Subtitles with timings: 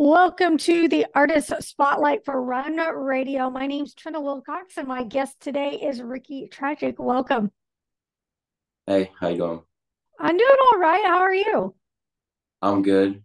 [0.00, 3.50] Welcome to the Artist Spotlight for Run Radio.
[3.50, 7.00] My name is Trina Wilcox, and my guest today is Rycky Tragik.
[7.00, 7.50] Welcome.
[8.86, 9.62] Hey, how you doing?
[10.20, 11.04] I'm doing all right.
[11.04, 11.74] How are you?
[12.62, 13.24] I'm good.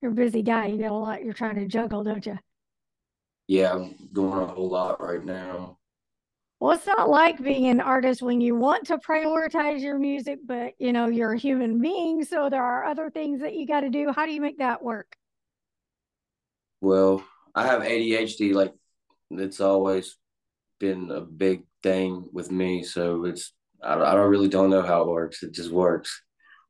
[0.00, 0.66] You're a busy guy.
[0.66, 2.38] You got a lot you're trying to juggle, don't you?
[3.48, 5.78] Yeah, I'm doing a whole lot right now.
[6.60, 10.74] Well, it's not like being an artist when you want to prioritize your music, but
[10.78, 13.90] you know, you're a human being, so there are other things that you got to
[13.90, 14.12] do.
[14.14, 15.16] How do you make that work?
[16.80, 17.24] Well,
[17.54, 18.72] I have ADHD, like
[19.30, 20.16] it's always
[20.78, 22.82] been a big thing with me.
[22.82, 25.42] So it's I don't, I don't really don't know how it works.
[25.42, 26.22] It just works.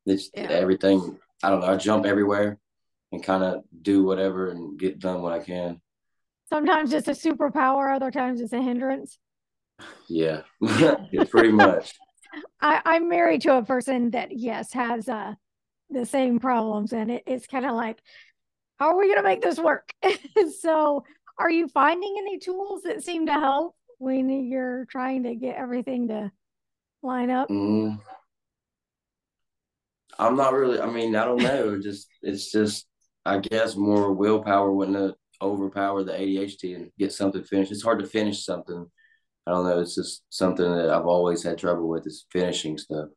[0.07, 0.43] It's yeah.
[0.43, 1.19] everything.
[1.43, 1.67] I don't know.
[1.67, 2.59] I jump everywhere
[3.13, 5.81] and kind of do whatever and get done what I can.
[6.49, 7.95] Sometimes it's a superpower.
[7.95, 9.19] Other times it's a hindrance.
[10.09, 10.43] Yeah,
[11.31, 11.95] pretty much.
[12.61, 15.35] I, I'm married to a person that yes has uh
[15.91, 17.99] the same problems, and it, it's kind of like
[18.79, 19.93] how are we going to make this work?
[20.61, 21.05] so,
[21.39, 26.09] are you finding any tools that seem to help when you're trying to get everything
[26.09, 26.31] to
[27.03, 27.49] line up?
[27.49, 28.01] Mm.
[30.19, 30.81] I'm not really.
[30.81, 31.81] I mean, I don't know.
[31.81, 32.87] just it's just
[33.25, 37.71] I guess more willpower wouldn't overpower the ADHD and get something finished.
[37.71, 38.87] It's hard to finish something.
[39.47, 39.81] I don't know.
[39.81, 43.09] It's just something that I've always had trouble with is finishing stuff.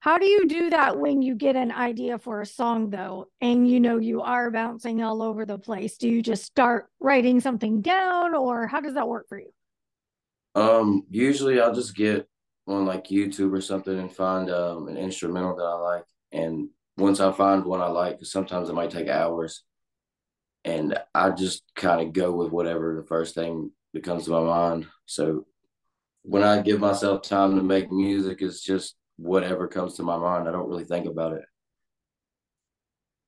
[0.00, 3.68] How do you do that when you get an idea for a song though and
[3.68, 5.98] you know you are bouncing all over the place?
[5.98, 9.52] Do you just start writing something down or how does that work for you?
[10.54, 12.26] Um usually I'll just get
[12.66, 17.20] on like YouTube or something and find um, an instrumental that I like and once
[17.20, 19.64] I find one I like cuz sometimes it might take hours
[20.64, 24.40] and I just kind of go with whatever the first thing that comes to my
[24.40, 24.86] mind.
[25.04, 25.46] So
[26.22, 30.48] when I give myself time to make music, it's just whatever comes to my mind.
[30.48, 31.44] I don't really think about it.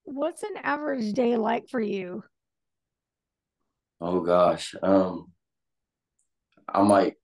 [0.05, 2.25] What's an average day like for you?
[4.01, 4.75] Oh gosh.
[4.83, 5.33] Um
[6.69, 7.15] I might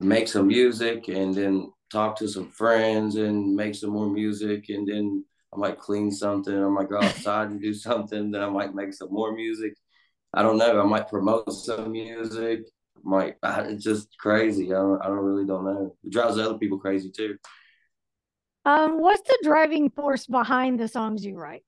[0.00, 4.86] make some music and then talk to some friends and make some more music and
[4.86, 6.52] then I might clean something.
[6.54, 8.30] I might go outside and do something.
[8.30, 9.74] Then I might make some more music.
[10.34, 10.80] I don't know.
[10.80, 12.60] I might promote some music.
[13.04, 14.66] Might it's just crazy.
[14.72, 15.96] I don't, I don't really don't know.
[16.04, 17.38] It drives other people crazy too.
[18.68, 21.64] Um, what's the driving force behind the songs you write?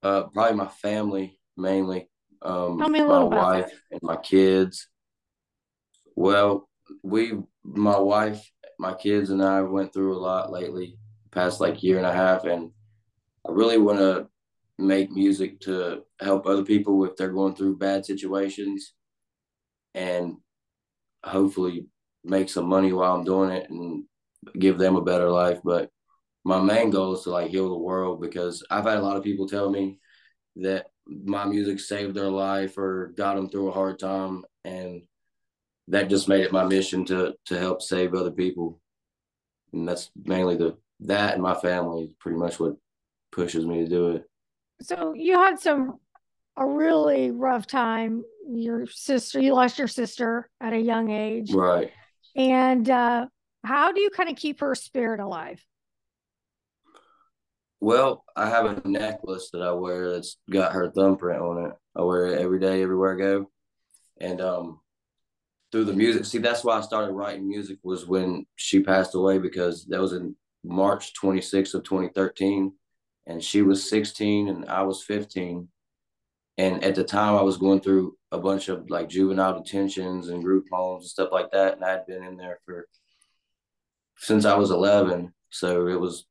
[0.00, 2.08] Uh, probably my family mainly.
[2.40, 3.74] Um, Tell me a little my wife that.
[3.90, 4.86] and my kids.
[6.14, 6.68] Well,
[7.02, 7.32] we,
[7.64, 10.98] my wife, my kids, and I went through a lot lately,
[11.32, 12.70] past like year and a half, and
[13.44, 14.28] I really want to
[14.78, 18.94] make music to help other people if they're going through bad situations,
[19.96, 20.36] and
[21.24, 21.86] hopefully
[22.22, 24.04] make some money while I'm doing it and
[24.58, 25.60] give them a better life.
[25.64, 25.90] But
[26.44, 29.24] my main goal is to like heal the world because I've had a lot of
[29.24, 30.00] people tell me
[30.56, 35.02] that my music saved their life or got them through a hard time, and
[35.88, 38.80] that just made it my mission to to help save other people.
[39.72, 42.76] And that's mainly the that and my family is pretty much what
[43.32, 44.24] pushes me to do it.
[44.82, 45.98] So you had some
[46.56, 48.24] a really rough time.
[48.48, 51.90] Your sister, you lost your sister at a young age, right?
[52.36, 53.26] And uh,
[53.64, 55.64] how do you kind of keep her spirit alive?
[57.80, 61.72] Well, I have a necklace that I wear that's got her thumbprint on it.
[61.96, 63.50] I wear it every day, everywhere I go.
[64.20, 64.80] And um,
[65.72, 69.38] through the music, see, that's why I started writing music was when she passed away
[69.38, 72.72] because that was in March 26th of 2013.
[73.26, 75.66] And she was 16 and I was 15.
[76.58, 80.44] And at the time, I was going through a bunch of like juvenile detentions and
[80.44, 81.74] group homes and stuff like that.
[81.74, 82.86] And I had been in there for
[84.18, 85.32] since I was 11.
[85.50, 86.26] So it was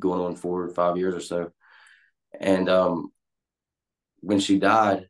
[0.00, 1.50] going on four or five years or so.
[2.40, 3.12] And um,
[4.20, 5.08] when she died,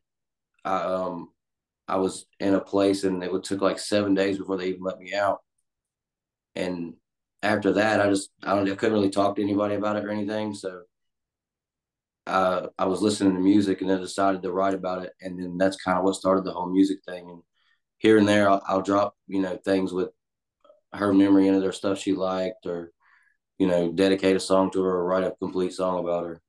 [0.63, 1.29] I um,
[1.87, 4.99] I was in a place and it took like seven days before they even let
[4.99, 5.39] me out.
[6.55, 6.95] And
[7.43, 10.09] after that, I just I don't I couldn't really talk to anybody about it or
[10.09, 10.53] anything.
[10.53, 10.83] So
[12.27, 15.13] uh, I was listening to music and then decided to write about it.
[15.21, 17.29] And then that's kind of what started the whole music thing.
[17.29, 17.41] And
[17.99, 20.09] here and there, I'll, I'll drop you know things with
[20.97, 22.91] her memory into their stuff she liked or
[23.57, 26.41] you know dedicate a song to her or write a complete song about her.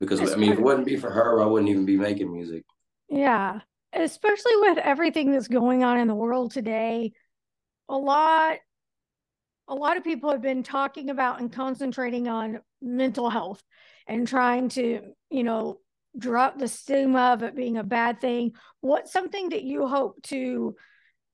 [0.00, 2.64] Because i mean if it wouldn't be for her i wouldn't even be making music.
[3.08, 3.60] Yeah.
[3.94, 7.12] Especially with everything that's going on in the world today
[7.88, 8.56] a lot
[9.68, 13.62] a lot of people have been talking about and concentrating on mental health
[14.06, 15.00] and trying to
[15.30, 15.78] you know
[16.18, 18.52] drop the stigma of it being a bad thing.
[18.80, 20.76] What's something that you hope to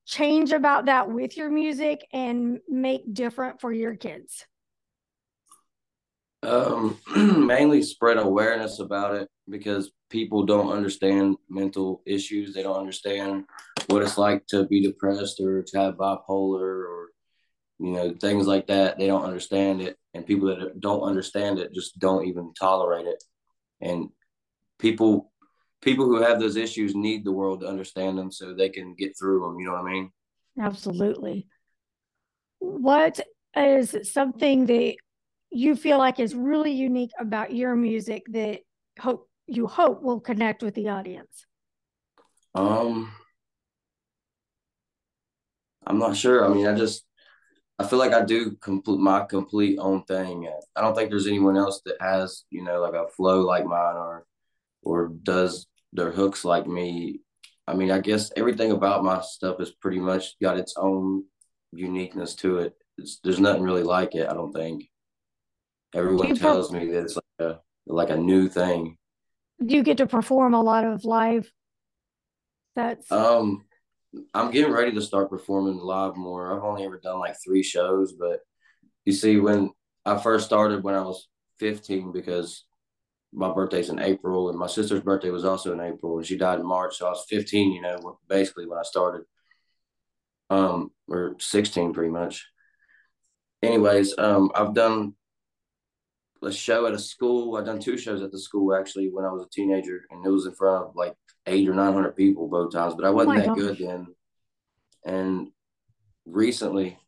[0.08, 4.46] change about that with your music and make different for your kids?
[6.43, 6.99] Um,
[7.46, 12.55] mainly spread awareness about it because people don't understand mental issues.
[12.55, 13.44] They don't understand
[13.88, 17.08] what it's like to be depressed or to have bipolar or
[17.78, 18.99] you know things like that.
[18.99, 23.22] They don't understand it, and people that don't understand it just don't even tolerate it.
[23.81, 24.08] And
[24.78, 25.32] people
[25.81, 29.17] people who have those issues need the world to understand them so they can get
[29.19, 29.61] through them.
[29.61, 30.13] You know what I mean?
[30.61, 31.47] Absolutely.
[32.59, 33.21] What
[33.57, 34.97] is something that
[35.51, 38.61] you feel like is really unique about your music that
[38.99, 41.47] hope you hope will connect with the audience?
[42.55, 43.11] Um,
[45.87, 46.45] I'm not sure.
[46.45, 47.05] I mean, I just
[47.79, 50.49] I feel like I do complete my complete own thing.
[50.77, 53.97] I don't think there's anyone else that has you know like a flow like mine
[53.97, 54.27] or
[54.83, 57.21] or does their hooks like me.
[57.67, 61.25] I mean, I guess everything about my stuff is pretty much got its own
[61.73, 62.75] uniqueness to it.
[62.97, 64.29] It's, there's nothing really like it.
[64.29, 64.89] I don't think.
[65.95, 68.97] Everyone tells me that it's like a like a new thing.
[69.65, 71.51] Do you get to perform a lot of live?
[72.77, 73.65] That's um,
[74.35, 76.55] I'm getting ready to start performing live more.
[76.55, 78.41] I've only ever done like three shows, but
[79.05, 79.71] you see, when
[80.05, 81.29] I first started when I was
[81.59, 82.65] 15, because
[83.33, 86.61] my birthday's in April, and my sister's birthday was also in April, and she died
[86.61, 87.73] in March, so I was 15.
[87.73, 89.23] You know, basically when I started,
[90.51, 92.47] um, or 16, pretty much.
[93.63, 95.15] Anyways, um, I've done
[96.43, 97.57] a show at a school.
[97.57, 100.31] I've done two shows at the school actually when I was a teenager, and it
[100.31, 101.15] was in front of like
[101.47, 102.95] eight or nine hundred people both times.
[102.95, 103.59] But I wasn't oh that gosh.
[103.59, 104.07] good then.
[105.05, 105.49] And
[106.27, 106.99] recently,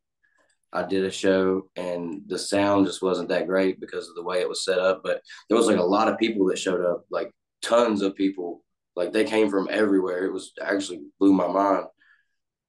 [0.72, 4.40] I did a show, and the sound just wasn't that great because of the way
[4.40, 5.02] it was set up.
[5.02, 7.30] But there was like a lot of people that showed up, like
[7.62, 8.62] tons of people.
[8.94, 10.24] Like they came from everywhere.
[10.24, 11.86] It was actually blew my mind.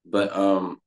[0.06, 0.80] But um,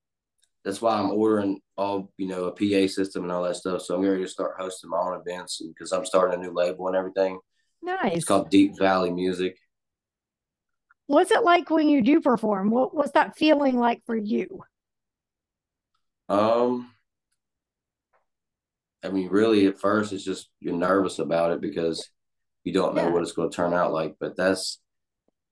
[0.64, 3.82] that's why I'm ordering all you know a PA system and all that stuff.
[3.82, 6.88] So I'm going to start hosting my own events because I'm starting a new label
[6.88, 7.38] and everything.
[7.82, 8.16] Nice.
[8.16, 9.56] It's called Deep Valley Music.
[11.06, 12.70] What's it like when you do perform?
[12.70, 14.64] What was that feeling like for you?
[16.30, 16.90] Um,
[19.04, 22.08] I mean, really, at first, it's just you're nervous about it because
[22.64, 23.10] you don't know yeah.
[23.10, 24.16] what it's going to turn out like.
[24.18, 24.80] But that's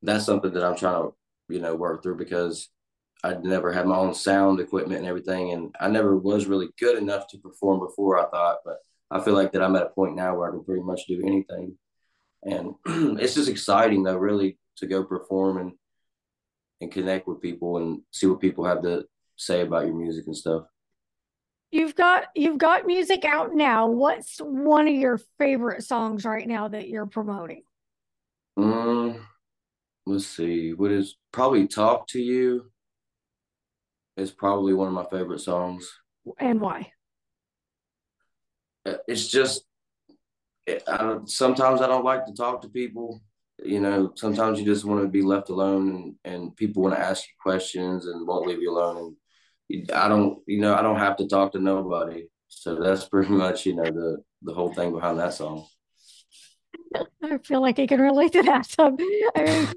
[0.03, 1.15] that's something that I'm trying to
[1.49, 2.69] you know work through because
[3.23, 6.99] I never had my own sound equipment and everything, and I never was really good
[6.99, 8.19] enough to perform before.
[8.19, 8.79] I thought, but
[9.11, 11.23] I feel like that I'm at a point now where I can pretty much do
[11.25, 11.77] anything,
[12.43, 12.75] and
[13.21, 15.73] it's just exciting though, really, to go perform and
[16.81, 19.05] and connect with people and see what people have to
[19.37, 20.65] say about your music and stuff.
[21.73, 23.89] You've got you've got music out now.
[23.89, 27.63] What's one of your favorite songs right now that you're promoting?
[28.59, 29.27] Um,
[30.05, 30.75] let's see.
[30.75, 32.71] What is probably "Talk to You."
[34.19, 35.91] is probably one of my favorite songs.
[36.39, 36.93] And why?
[38.85, 39.65] Uh, it's just,
[40.69, 43.23] I sometimes I don't like to talk to people.
[43.65, 47.01] You know, sometimes you just want to be left alone, and, and people want to
[47.01, 48.99] ask you questions and won't leave you alone.
[48.99, 49.17] And
[49.95, 52.29] I don't, you know, I don't have to talk to nobody.
[52.49, 55.67] So that's pretty much, you know, the the whole thing behind that song.
[57.23, 58.67] I feel like I can relate to that.
[58.67, 58.97] So,
[59.37, 59.69] I mean,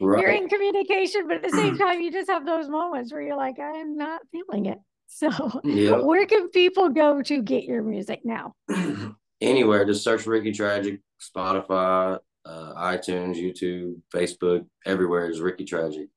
[0.00, 0.20] right.
[0.20, 3.36] you're in communication, but at the same time, you just have those moments where you're
[3.36, 4.78] like, I'm not feeling it.
[5.08, 5.28] So,
[5.64, 6.00] yep.
[6.04, 8.54] where can people go to get your music now?
[9.40, 16.08] Anywhere, just search Rycky Tragik, Spotify, uh, iTunes, YouTube, Facebook, everywhere is Rycky Tragik.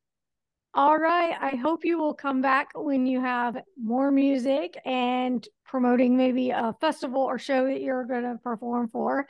[0.76, 1.36] All right.
[1.40, 6.76] I hope you will come back when you have more music and promoting maybe a
[6.82, 9.28] festival or show that you're going to perform for.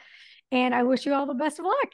[0.52, 1.92] And I wish you all the best of luck.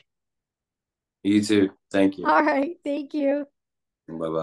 [1.23, 1.71] You too.
[1.91, 2.27] Thank you.
[2.27, 2.75] All right.
[2.83, 3.45] Thank you.
[4.07, 4.29] Bye bye.